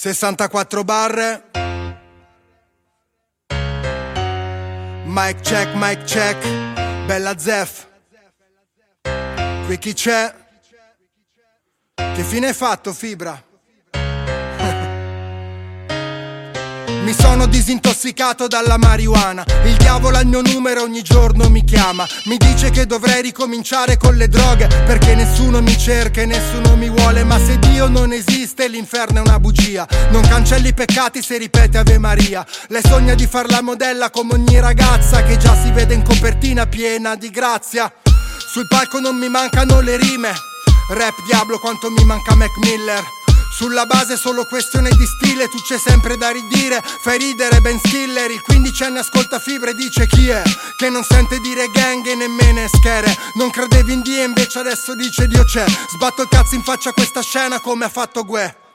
64 0.00 0.84
barre. 0.84 1.42
Mic 5.06 5.40
check, 5.40 5.74
mic 5.74 6.04
check. 6.04 6.40
Bella 7.06 7.36
Zef. 7.36 7.88
Qui 9.66 9.78
chi 9.78 9.94
c'è? 9.94 10.32
Che 11.96 12.22
fine 12.22 12.46
hai 12.46 12.54
fatto, 12.54 12.92
Fibra? 12.92 13.42
Mi 17.02 17.14
sono 17.14 17.46
disintossicato 17.46 18.46
dalla 18.46 18.76
marijuana. 18.76 19.44
Il 19.64 19.76
diavolo 19.76 20.16
al 20.16 20.26
mio 20.26 20.42
numero 20.42 20.82
ogni 20.82 21.02
giorno 21.02 21.48
mi 21.48 21.64
chiama. 21.64 22.06
Mi 22.24 22.36
dice 22.36 22.70
che 22.70 22.86
dovrei 22.86 23.22
ricominciare 23.22 23.96
con 23.96 24.14
le 24.16 24.28
droghe. 24.28 24.66
Perché 24.66 25.14
nessuno 25.14 25.60
mi 25.62 25.76
cerca 25.78 26.20
e 26.20 26.26
nessuno 26.26 26.76
mi 26.76 26.88
vuole. 26.88 27.24
Ma 27.24 27.38
se 27.38 27.58
Dio 27.58 27.88
non 27.88 28.12
esiste, 28.12 28.68
l'inferno 28.68 29.18
è 29.18 29.26
una 29.26 29.40
bugia. 29.40 29.86
Non 30.10 30.22
cancelli 30.22 30.68
i 30.68 30.74
peccati 30.74 31.22
se 31.22 31.38
ripete 31.38 31.78
Ave 31.78 31.98
Maria. 31.98 32.46
Lei 32.68 32.82
sogna 32.82 33.14
di 33.14 33.26
far 33.26 33.48
la 33.50 33.62
modella 33.62 34.10
come 34.10 34.34
ogni 34.34 34.60
ragazza 34.60 35.22
che 35.22 35.38
già 35.38 35.56
si 35.60 35.70
vede 35.70 35.94
in 35.94 36.02
copertina 36.02 36.66
piena 36.66 37.14
di 37.16 37.30
grazia. 37.30 37.90
Sul 38.52 38.66
palco 38.68 39.00
non 39.00 39.16
mi 39.16 39.28
mancano 39.28 39.80
le 39.80 39.96
rime. 39.96 40.32
Rap 40.90 41.14
diablo 41.26 41.58
quanto 41.58 41.90
mi 41.90 42.04
manca 42.04 42.34
Mac 42.34 42.56
Miller. 42.60 43.17
Sulla 43.58 43.86
base 43.86 44.16
solo 44.16 44.44
questione 44.44 44.88
di 44.90 45.04
stile, 45.04 45.48
tu 45.48 45.60
c'è 45.60 45.78
sempre 45.78 46.16
da 46.16 46.30
ridire, 46.30 46.80
fai 47.00 47.18
ridere 47.18 47.60
Ben 47.60 47.80
Stiller, 47.80 48.30
il 48.30 48.40
15 48.40 48.82
anni 48.84 48.98
ascolta 48.98 49.40
fibre 49.40 49.70
e 49.70 49.74
dice 49.74 50.06
chi 50.06 50.28
è, 50.28 50.40
che 50.76 50.88
non 50.88 51.02
sente 51.02 51.40
dire 51.40 51.68
gang 51.72 52.06
e 52.06 52.14
nemmeno 52.14 52.64
schere, 52.68 53.12
non 53.34 53.50
credevi 53.50 53.94
in 53.94 54.02
Dio 54.02 54.22
invece 54.22 54.60
adesso 54.60 54.94
dice 54.94 55.26
Dio 55.26 55.42
c'è, 55.42 55.64
sbatto 55.88 56.22
il 56.22 56.28
cazzo 56.28 56.54
in 56.54 56.62
faccia 56.62 56.90
a 56.90 56.92
questa 56.92 57.20
scena 57.20 57.58
come 57.58 57.84
ha 57.84 57.88
fatto 57.88 58.24
Gue. 58.24 58.67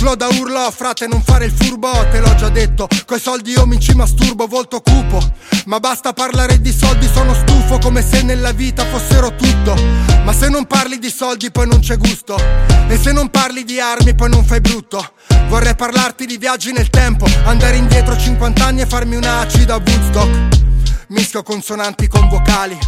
Flow 0.00 0.14
da 0.14 0.28
urlo, 0.28 0.70
frate, 0.74 1.06
non 1.06 1.22
fare 1.22 1.44
il 1.44 1.52
furbo, 1.52 1.90
te 2.10 2.20
l'ho 2.20 2.34
già 2.34 2.48
detto. 2.48 2.88
Coi 3.04 3.20
soldi 3.20 3.50
io 3.50 3.66
mi 3.66 3.78
ci 3.78 3.92
masturbo, 3.92 4.46
volto 4.46 4.80
cupo. 4.80 5.20
Ma 5.66 5.78
basta 5.78 6.14
parlare 6.14 6.58
di 6.58 6.72
soldi, 6.72 7.06
sono 7.06 7.34
stufo, 7.34 7.78
come 7.78 8.00
se 8.00 8.22
nella 8.22 8.52
vita 8.52 8.86
fossero 8.86 9.34
tutto. 9.34 9.74
Ma 10.24 10.32
se 10.32 10.48
non 10.48 10.64
parli 10.64 10.98
di 10.98 11.10
soldi, 11.10 11.50
poi 11.50 11.68
non 11.68 11.80
c'è 11.80 11.98
gusto. 11.98 12.34
E 12.88 12.96
se 12.96 13.12
non 13.12 13.28
parli 13.28 13.62
di 13.62 13.78
armi, 13.78 14.14
poi 14.14 14.30
non 14.30 14.42
fai 14.42 14.62
brutto. 14.62 15.06
Vorrei 15.48 15.74
parlarti 15.74 16.24
di 16.24 16.38
viaggi 16.38 16.72
nel 16.72 16.88
tempo, 16.88 17.26
andare 17.44 17.76
indietro 17.76 18.16
50 18.16 18.64
anni 18.64 18.80
e 18.80 18.86
farmi 18.86 19.16
una 19.16 19.40
acida 19.40 19.74
a 19.74 19.82
Woodstock. 19.84 20.60
Mischio 21.08 21.42
consonanti 21.42 22.08
con 22.08 22.26
vocali. 22.30 22.78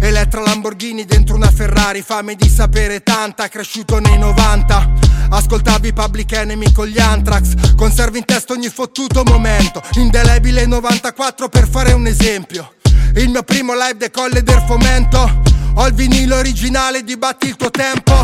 Elettra 0.00 0.42
Lamborghini 0.42 1.06
dentro 1.06 1.34
una 1.34 1.50
Ferrari, 1.50 2.02
fame 2.02 2.34
di 2.34 2.46
sapere 2.46 3.02
tanta, 3.02 3.48
cresciuto 3.48 3.98
nei 4.00 4.18
90. 4.18 5.07
Ascoltavi 5.30 5.92
Public 5.92 6.32
Enemy 6.32 6.72
con 6.72 6.86
gli 6.86 6.98
Anthrax. 6.98 7.74
Conservi 7.76 8.18
in 8.18 8.24
testa 8.24 8.54
ogni 8.54 8.68
fottuto 8.68 9.22
momento. 9.24 9.82
Indelebile 9.94 10.64
94 10.66 11.48
per 11.48 11.68
fare 11.68 11.92
un 11.92 12.06
esempio. 12.06 12.74
Il 13.14 13.28
mio 13.28 13.42
primo 13.42 13.74
live 13.74 13.96
decolle 13.96 14.42
del 14.42 14.62
fomento. 14.66 15.42
Ho 15.74 15.86
il 15.86 15.92
vinile 15.92 16.34
originale 16.34 17.04
di 17.04 17.16
Batti 17.16 17.46
il 17.46 17.56
tuo 17.56 17.70
tempo. 17.70 18.14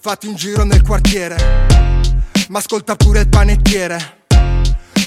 Fatti 0.00 0.28
un 0.28 0.36
giro 0.36 0.62
nel 0.62 0.82
quartiere. 0.82 1.66
Ma 2.48 2.58
ascolta 2.58 2.94
pure 2.94 3.20
il 3.20 3.28
panettiere. 3.28 4.24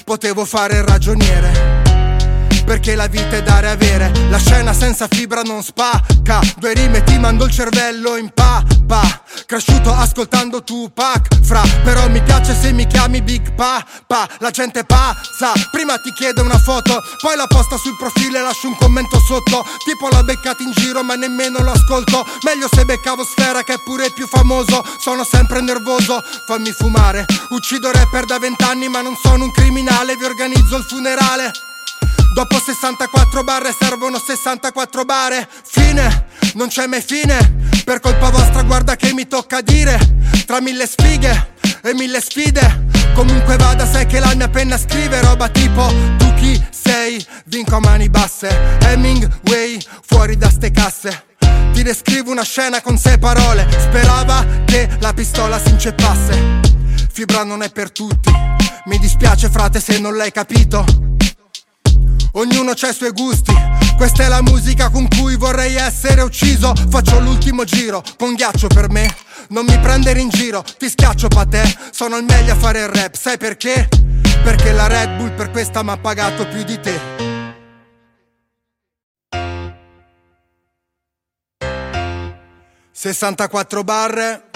Potevo 0.04 0.44
fare 0.44 0.76
il 0.76 0.82
ragioniere. 0.84 1.82
Perché 2.66 2.94
la 2.94 3.06
vita 3.06 3.36
è 3.36 3.42
dare 3.42 3.70
avere. 3.70 4.12
La 4.28 4.38
scena 4.38 4.74
senza 4.74 5.08
fibra 5.08 5.40
non 5.40 5.62
spacca. 5.62 6.40
Due 6.58 6.74
rime 6.74 7.02
ti 7.02 7.18
mando 7.18 7.46
il 7.46 7.50
cervello 7.50 8.16
in 8.16 8.30
pappa 8.32 9.22
Cresciuto 9.46 9.92
ascoltando 9.92 10.62
Tupac 10.62 11.28
Fra, 11.42 11.60
però 11.82 12.08
mi 12.08 12.22
piace 12.22 12.58
se 12.58 12.72
mi 12.72 12.86
chiami 12.86 13.20
Big 13.20 13.52
Papa 13.54 14.26
La 14.38 14.50
gente 14.50 14.84
pazza. 14.84 15.52
Prima 15.70 15.98
ti 15.98 16.12
chiede 16.12 16.40
una 16.40 16.58
foto 16.58 17.02
Poi 17.20 17.36
la 17.36 17.46
posta 17.46 17.76
sul 17.76 17.96
profilo 17.96 18.38
e 18.38 18.40
lascio 18.40 18.68
un 18.68 18.76
commento 18.76 19.18
sotto. 19.20 19.64
Tipo 19.84 20.08
l'ho 20.08 20.24
beccata 20.24 20.62
in 20.62 20.72
giro 20.72 21.02
ma 21.02 21.14
nemmeno 21.14 21.60
lo 21.60 21.72
ascolto. 21.72 22.24
Meglio 22.42 22.68
se 22.72 22.84
beccavo 22.84 23.24
Sfera 23.24 23.62
che 23.62 23.74
è 23.74 23.78
pure 23.84 24.10
più 24.12 24.26
famoso. 24.26 24.84
Sono 24.98 25.24
sempre 25.24 25.60
nervoso, 25.60 26.22
fammi 26.46 26.72
fumare. 26.72 27.26
Uccido 27.50 27.90
rapper 27.92 28.24
da 28.24 28.38
vent'anni 28.38 28.88
ma 28.88 29.02
non 29.02 29.16
sono 29.22 29.44
un 29.44 29.50
criminale. 29.50 30.16
Vi 30.16 30.24
organizzo 30.24 30.76
il 30.76 30.84
funerale. 30.84 31.52
Dopo 32.34 32.58
64 32.58 33.44
barre 33.44 33.72
servono 33.78 34.18
64 34.18 35.04
bare. 35.04 35.48
Fine, 35.62 36.26
non 36.54 36.68
c'è 36.68 36.86
mai 36.86 37.02
fine. 37.02 37.36
Per 37.84 38.00
colpa 38.00 38.30
vostra 38.30 38.62
guarda 38.62 38.96
che 38.96 39.12
mi 39.12 39.26
tocca 39.26 39.60
dire. 39.60 39.98
Tra 40.46 40.60
mille 40.60 40.86
sfighe 40.86 41.52
e 41.82 41.94
mille 41.94 42.20
sfide. 42.20 42.86
Comunque 43.14 43.56
vada 43.56 43.86
sai 43.86 44.06
che 44.06 44.18
la 44.18 44.34
mia 44.34 44.48
penna 44.48 44.76
scrive 44.76 45.20
roba 45.20 45.48
tipo 45.48 45.86
Tu 46.18 46.34
chi 46.34 46.60
sei? 46.70 47.24
Vinco 47.46 47.76
a 47.76 47.80
mani 47.80 48.08
basse. 48.08 48.48
Hemingway 48.80 49.78
fuori 50.02 50.36
da 50.36 50.50
ste 50.50 50.70
casse. 50.70 51.26
Ti 51.72 51.82
descrivo 51.82 52.30
una 52.30 52.44
scena 52.44 52.80
con 52.80 52.98
sei 52.98 53.18
parole. 53.18 53.66
Sperava 53.70 54.44
che 54.64 54.88
la 55.00 55.12
pistola 55.12 55.58
si 55.58 55.70
inceppasse. 55.70 56.60
Fibra 57.10 57.44
non 57.44 57.62
è 57.62 57.70
per 57.70 57.90
tutti. 57.92 58.30
Mi 58.86 58.98
dispiace 58.98 59.48
frate 59.48 59.80
se 59.80 59.98
non 59.98 60.16
l'hai 60.16 60.32
capito. 60.32 60.84
Ognuno 62.32 62.72
ha 62.72 62.88
i 62.88 62.92
suoi 62.92 63.12
gusti, 63.12 63.54
questa 63.96 64.24
è 64.24 64.28
la 64.28 64.42
musica 64.42 64.90
con 64.90 65.08
cui 65.08 65.36
vorrei 65.36 65.76
essere 65.76 66.22
ucciso. 66.22 66.72
Faccio 66.90 67.20
l'ultimo 67.20 67.64
giro, 67.64 68.02
con 68.16 68.34
ghiaccio 68.34 68.68
per 68.68 68.90
me. 68.90 69.14
Non 69.48 69.64
mi 69.64 69.78
prendere 69.78 70.20
in 70.20 70.28
giro, 70.28 70.62
ti 70.78 70.88
schiaccio 70.88 71.28
pa' 71.28 71.46
te. 71.46 71.62
Sono 71.90 72.16
il 72.16 72.24
meglio 72.24 72.52
a 72.52 72.56
fare 72.56 72.80
il 72.80 72.88
rap, 72.88 73.14
sai 73.14 73.38
perché? 73.38 73.88
Perché 74.42 74.72
la 74.72 74.86
Red 74.86 75.16
Bull 75.16 75.34
per 75.34 75.50
questa 75.50 75.82
mi 75.82 75.90
ha 75.90 75.96
pagato 75.96 76.46
più 76.48 76.62
di 76.64 76.80
te. 76.80 77.00
Sessantaquattro 82.90 83.84
barre 83.84 84.50